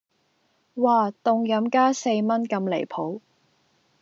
[0.75, 3.21] 嘩,凍飲加四蚊咁離譜